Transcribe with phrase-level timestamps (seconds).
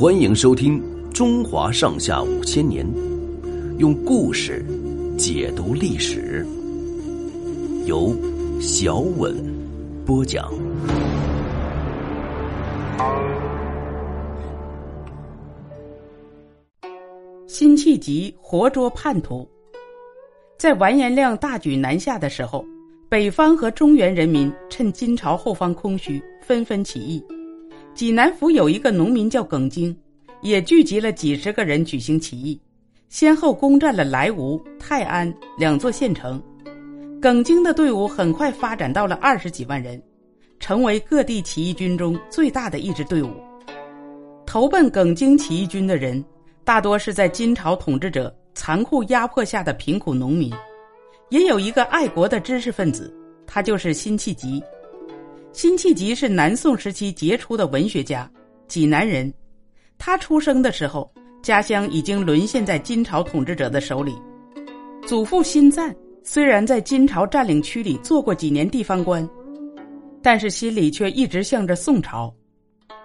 [0.00, 0.82] 欢迎收听
[1.12, 2.86] 《中华上下五千年》，
[3.76, 4.64] 用故事
[5.18, 6.42] 解读历史，
[7.84, 8.16] 由
[8.62, 9.36] 小稳
[10.06, 10.50] 播讲。
[17.46, 19.46] 辛弃疾活捉叛徒，
[20.56, 22.64] 在完颜亮大举南下的时候，
[23.10, 27.22] 北方和中原人民趁金朝后方空虚，纷纷起义。
[27.94, 29.94] 济南府有一个农民叫耿京，
[30.42, 32.58] 也聚集了几十个人举行起义，
[33.08, 36.42] 先后攻占了莱芜、泰安两座县城。
[37.20, 40.00] 耿京的队伍很快发展到了二十几万人，
[40.58, 43.30] 成为各地起义军中最大的一支队伍。
[44.46, 46.24] 投奔耿京起义军的人，
[46.64, 50.50] 大多是在金朝统治者残酷压迫下的贫苦农民，
[51.28, 53.14] 也有一个爱国的知识分子，
[53.46, 54.62] 他就是辛弃疾。
[55.52, 58.30] 辛弃疾是南宋时期杰出的文学家，
[58.68, 59.32] 济南人。
[59.98, 61.12] 他出生的时候，
[61.42, 64.14] 家乡已经沦陷在金朝统治者的手里。
[65.06, 69.28] 祖父辛赞虽然在金朝占领区里做过几年地方官，
[70.22, 72.32] 但是心里却一直向着宋朝。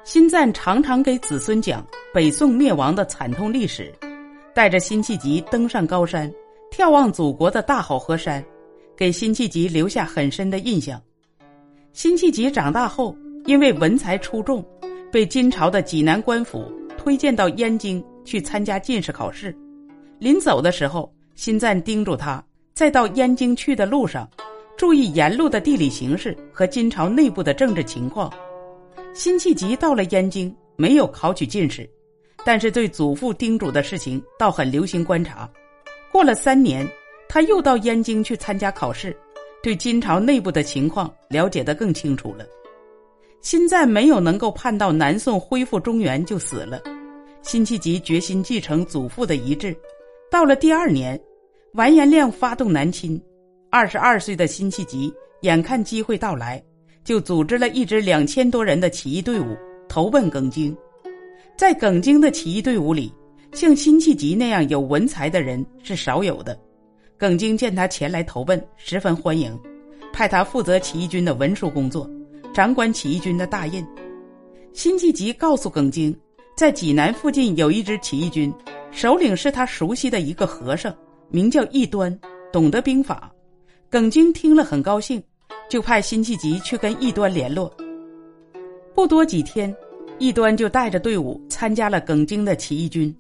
[0.04, 3.92] 辛赞常常给子孙讲北宋灭亡的惨痛历史，
[4.54, 6.32] 带着辛弃疾登上高山，
[6.72, 8.46] 眺望祖国的大好河山，
[8.96, 11.02] 给辛弃疾留下很深的印象。
[11.96, 13.16] 辛弃疾长大后，
[13.46, 14.62] 因为文才出众，
[15.10, 19.56] 被金朝的济南官府推荐到燕京去参加进士考试。
[20.20, 24.30] 临走的时候，辛赞叮嘱他，在到燕京去的路上，
[24.76, 28.30] 注意沿路的地理形势和金朝内部的政治情况。
[29.14, 31.90] 辛弃疾到了燕京，没有考取进士，
[32.44, 35.50] 但是对祖父叮嘱的事情倒很留心观察。
[36.12, 36.86] 过了三年，
[37.30, 39.16] 他又到燕京去参加考试。
[39.66, 42.46] 对金朝内部的情况了解得更清楚了。
[43.42, 46.80] 辛赞没有能够盼到南宋恢复中原就死了，
[47.42, 49.76] 辛弃疾决心继承祖父的遗志。
[50.30, 51.20] 到了第二年，
[51.74, 53.20] 完颜亮发动南侵，
[53.72, 56.64] 二十二岁的辛弃疾眼看机会到来，
[57.04, 59.58] 就组织了一支两千多人的起义队伍
[59.90, 60.78] 投奔耿京。
[61.58, 63.12] 在耿京的起义队伍里，
[63.52, 66.56] 像辛弃疾那样有文才的人是少有的。
[67.18, 69.58] 耿京见他前来投奔，十分欢迎，
[70.12, 72.10] 派他负责起义军的文书工作，
[72.54, 73.86] 掌管起义军的大印。
[74.74, 76.14] 辛弃疾告诉耿京，
[76.58, 78.54] 在济南附近有一支起义军，
[78.92, 80.94] 首领是他熟悉的一个和尚，
[81.30, 82.20] 名叫异端，
[82.52, 83.32] 懂得兵法。
[83.90, 85.24] 耿京听了很高兴，
[85.70, 87.74] 就派辛弃疾去跟异端联络。
[88.94, 89.74] 不多几天，
[90.20, 93.16] 异端就带着队伍参加了耿京的起义军。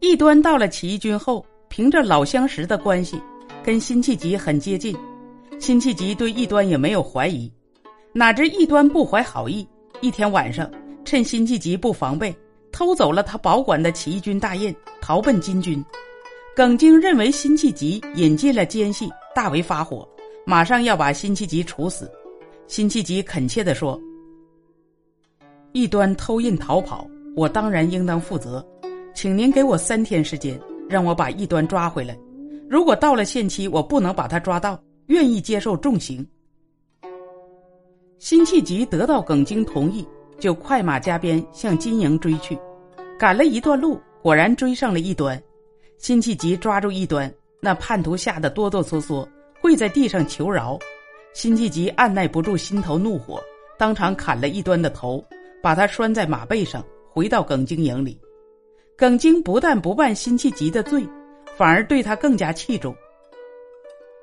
[0.00, 1.44] 异端到了起义军后。
[1.72, 3.18] 凭着老相识的关系，
[3.64, 4.94] 跟辛弃疾很接近，
[5.58, 7.50] 辛弃疾对异端也没有怀疑。
[8.12, 9.66] 哪知异端不怀好意，
[10.02, 10.70] 一天晚上
[11.02, 12.36] 趁辛弃疾不防备，
[12.72, 15.82] 偷走了他保管的起义军大印，逃奔金军。
[16.54, 20.06] 耿京认为辛弃疾引进了奸细，大为发火，
[20.44, 22.06] 马上要把辛弃疾处死。
[22.66, 23.98] 辛弃疾恳切地说
[25.72, 28.62] ：“异端偷印逃跑，我当然应当负责，
[29.14, 30.60] 请您给我三天时间。”
[30.92, 32.16] 让我把异端抓回来，
[32.68, 36.24] 如果到了限期我不能把他抓到，愿意接受重刑。
[38.18, 40.06] 辛弃疾得到耿京同意，
[40.38, 42.56] 就快马加鞭向金营追去，
[43.18, 45.42] 赶了一段路，果然追上了异端。
[45.96, 49.26] 辛弃疾抓住异端，那叛徒吓得哆哆嗦嗦，
[49.60, 50.78] 跪在地上求饶。
[51.32, 53.42] 辛弃疾按耐不住心头怒火，
[53.78, 55.24] 当场砍了异端的头，
[55.62, 58.18] 把他拴在马背上，回到耿京营里。
[59.02, 61.04] 耿京不但不办辛弃疾的罪，
[61.56, 62.94] 反而对他更加器重。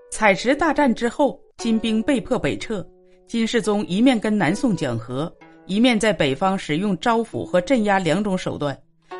[0.09, 2.81] 采石大战之后，金兵被迫北撤，
[3.27, 5.29] 金世宗一面跟南宋讲和，
[5.65, 8.73] 一面在北方使用招抚和镇压两种手段，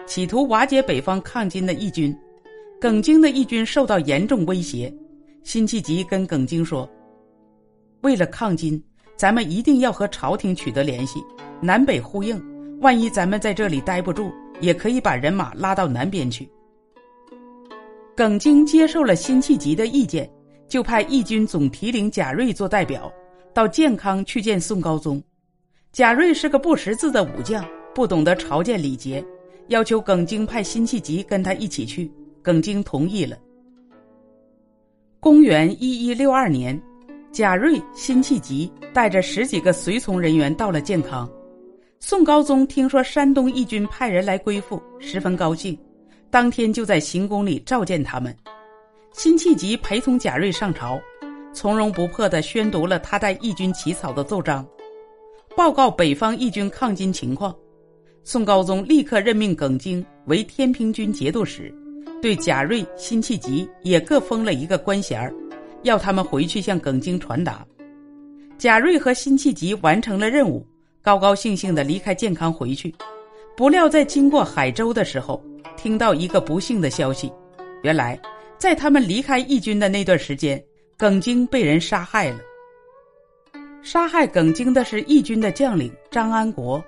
[0.07, 2.17] 企图瓦解北方抗金的义军。
[2.79, 4.89] 耿京的义军受到严重威胁，
[5.43, 6.89] 辛弃疾跟耿京说
[7.99, 8.81] ：“为了抗金，
[9.17, 11.21] 咱们一定要和朝廷取得联系，
[11.59, 12.41] 南北呼应。
[12.79, 16.49] 万一咱们在这里待不住。”也可以把人马拉到南边去。
[18.15, 20.29] 耿京接受了辛弃疾的意见，
[20.67, 23.11] 就派义军总提领贾瑞做代表，
[23.53, 25.21] 到建康去见宋高宗。
[25.91, 27.65] 贾瑞是个不识字的武将，
[27.95, 29.25] 不懂得朝见礼节，
[29.69, 32.11] 要求耿京派辛弃疾跟他一起去。
[32.41, 33.37] 耿京同意了。
[35.19, 36.79] 公元一一六二年，
[37.31, 41.29] 贾瑞、辛弃疾带着十几个随从人员到了建康。
[42.01, 45.77] 宋高宗听说山东义军派人来归附，十分高兴，
[46.31, 48.35] 当天就在行宫里召见他们。
[49.11, 50.97] 辛弃疾陪同贾瑞上朝，
[51.53, 54.65] 从容不迫地宣读了他带义军起草的奏章，
[55.57, 57.53] 报告北方义军抗金情况。
[58.23, 61.73] 宋高宗立刻任命耿京为天平军节度使，
[62.21, 65.33] 对贾瑞、辛弃疾也各封了一个官衔儿
[65.83, 67.65] 要他们回去向耿京传达。
[68.57, 70.65] 贾瑞和辛弃疾完成了任务，
[71.01, 72.93] 高高兴兴地离开建康回去。
[73.55, 75.43] 不料在经过海州的时候，
[75.75, 77.31] 听到一个不幸的消息：
[77.83, 78.19] 原来
[78.57, 80.61] 在他们离开义军的那段时间，
[80.97, 82.39] 耿京被人杀害了。
[83.81, 86.83] 杀害耿京的是义军的将领张安国。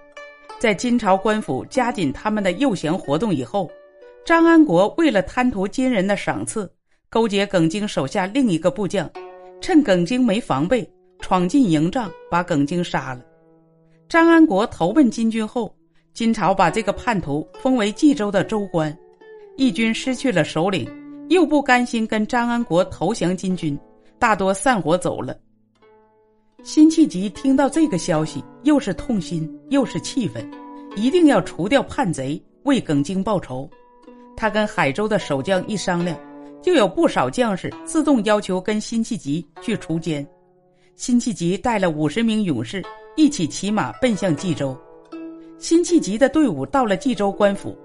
[0.60, 3.72] 在金朝官府加紧他们的诱降活动以后，
[4.24, 6.72] 张安国为了贪图金人的赏赐，
[7.10, 9.10] 勾结耿京手下另一个部将，
[9.60, 10.88] 趁耿京没防备，
[11.20, 13.22] 闯进营帐，把耿京杀了。
[14.12, 15.74] 张安国投奔金军后，
[16.14, 18.94] 金朝把这个叛徒封为冀州的州官，
[19.56, 20.86] 义军失去了首领，
[21.30, 23.80] 又不甘心跟张安国投降金军，
[24.20, 25.34] 大多散伙走了。
[26.62, 30.46] 辛弃疾听到这个消息，又是痛心又是气愤，
[30.98, 33.70] 一定要除掉叛贼，为耿京报仇。
[34.36, 36.20] 他跟海州的守将一商量，
[36.62, 40.28] 就有不少将士自动要求跟辛弃疾去除奸。
[40.98, 42.84] 辛弃疾带了五十名勇士
[43.16, 44.78] 一起骑马奔向冀州。
[45.58, 47.78] 辛弃疾的队伍到了冀州官府，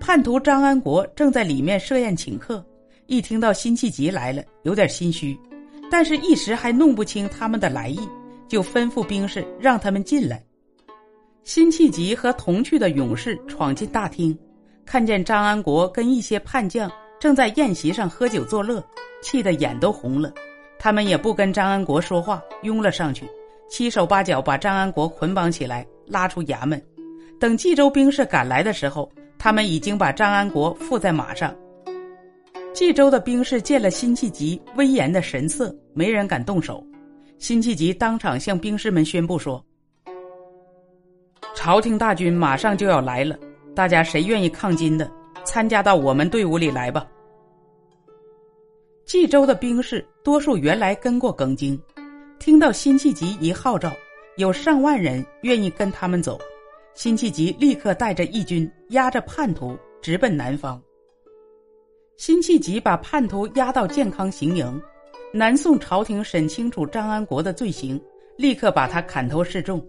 [0.00, 2.64] 叛徒张安国正在里面设宴请客，
[3.06, 5.38] 一听到辛弃疾来了，有点心虚，
[5.90, 7.98] 但是一时还弄不清他们的来意。
[8.48, 10.42] 就吩咐兵士让他们进来。
[11.44, 14.34] 辛弃疾和同去的勇士闯进大厅，
[14.86, 16.90] 看见张安国跟一些叛将
[17.20, 18.82] 正在宴席上喝酒作乐，
[19.20, 20.32] 气得眼都红了。
[20.78, 23.28] 他们也不跟张安国说话，拥了上去，
[23.68, 26.82] 七手八脚把张安国捆绑起来，拉出衙门。
[27.38, 31.54] 等冀州兵士赶来的时候，他们已经把张安国缚在马上。
[32.74, 36.84] 冀州的兵士见了辛弃疾威严的神色，没人敢动手。
[37.38, 39.64] 辛弃疾当场向兵士们宣布说
[41.54, 43.38] ：“朝廷大军马上就要来了，
[43.74, 45.10] 大家谁愿意抗金的，
[45.44, 47.06] 参加到我们队伍里来吧。”
[49.06, 51.80] 冀州的兵士多数原来跟过耿京，
[52.38, 53.92] 听到辛弃疾一号召，
[54.36, 56.38] 有上万人愿意跟他们走。
[56.94, 60.80] 辛弃疾立刻带着义军押着叛徒直奔南方。
[62.16, 64.80] 辛弃疾把叛徒押到健康行营。
[65.32, 68.00] 南宋朝廷审清楚张安国的罪行，
[68.36, 69.84] 立刻把他砍头示众。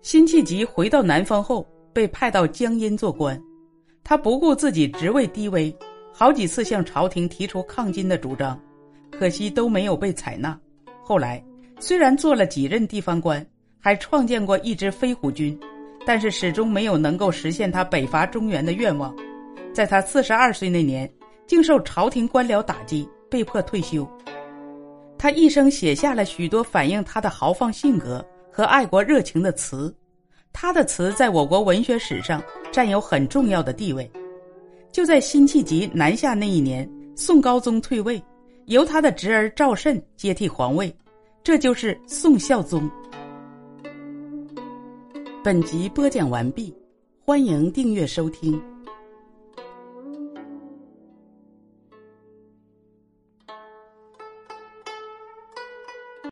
[0.00, 3.38] 辛弃疾回到南方后，被派到江阴做官。
[4.02, 5.74] 他不顾自己职位低微，
[6.12, 8.58] 好几次向朝廷提出抗金的主张，
[9.10, 10.58] 可惜都没有被采纳。
[11.04, 11.44] 后来
[11.78, 13.46] 虽然做了几任地方官，
[13.78, 15.56] 还创建过一支飞虎军，
[16.04, 19.14] 但是始终没有能够实现他北伐中原的愿望。
[19.72, 21.08] 在他四十二岁那年，
[21.46, 23.08] 竟受朝廷官僚打击。
[23.30, 24.08] 被迫退休，
[25.18, 29.92] 他一生写下了许多反映他的豪放性格和爱国热情的词，
[30.52, 32.40] 他的词在我国文学史上
[32.70, 34.08] 占有很重要的地位。
[34.92, 38.22] 就在辛弃疾南下那一年，宋高宗退位，
[38.66, 40.94] 由他的侄儿赵慎接替皇位，
[41.42, 42.90] 这就是宋孝宗。
[45.42, 46.74] 本集播讲完毕，
[47.20, 48.60] 欢迎订阅收听。